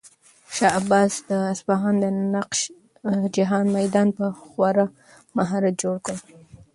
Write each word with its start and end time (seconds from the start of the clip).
شاه 0.55 0.71
عباس 0.79 1.13
د 1.29 1.31
اصفهان 1.53 1.95
د 1.99 2.05
نقش 2.35 2.59
جهان 3.35 3.65
میدان 3.77 4.07
په 4.17 4.25
خورا 4.51 4.85
مهارت 5.37 5.73
جوړ 5.83 5.97
کړ. 6.05 6.15